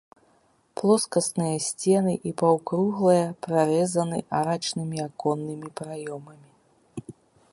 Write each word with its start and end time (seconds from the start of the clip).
Плоскасныя 0.79 1.57
сцены 1.65 2.13
і 2.29 2.31
паўкруглая 2.43 3.21
прарэзаны 3.47 4.17
арачнымі 4.39 4.97
аконнымі 5.07 5.67
праёмамі. 5.81 6.51